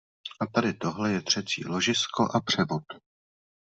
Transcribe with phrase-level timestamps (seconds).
[0.41, 2.83] A tady tohle je třecí ložisko a převod.